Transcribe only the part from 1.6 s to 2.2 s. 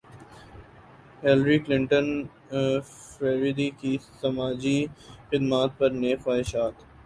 Clinton